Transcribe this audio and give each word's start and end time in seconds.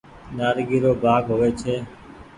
نآريگي 0.37 0.77
رو 0.83 0.91
ڀآگ 1.03 1.23
هووي 1.29 1.49
ڇي۔ 1.59 1.75